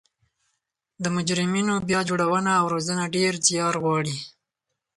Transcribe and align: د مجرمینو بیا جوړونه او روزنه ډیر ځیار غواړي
د 1.03 1.05
مجرمینو 1.15 1.73
بیا 1.87 1.99
جوړونه 2.09 2.51
او 2.59 2.65
روزنه 2.73 3.03
ډیر 3.15 3.33
ځیار 3.47 3.75
غواړي 3.83 4.15